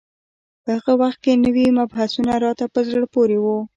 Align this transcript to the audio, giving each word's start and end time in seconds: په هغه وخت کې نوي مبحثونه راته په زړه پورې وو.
په 0.63 0.69
هغه 0.77 0.93
وخت 1.01 1.19
کې 1.23 1.41
نوي 1.45 1.65
مبحثونه 1.79 2.33
راته 2.45 2.65
په 2.73 2.79
زړه 2.89 3.05
پورې 3.15 3.37
وو. 3.43 3.57